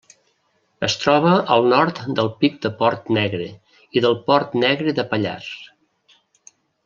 Es 0.85 0.93
troba 1.01 1.33
al 1.55 1.67
nord 1.73 1.99
del 2.19 2.31
Pic 2.39 2.55
de 2.63 2.71
Port 2.79 3.13
Negre 3.19 3.49
i 3.99 4.03
del 4.07 4.17
Port 4.31 4.57
Negre 4.65 4.95
de 5.01 5.05
Pallars. 5.13 5.51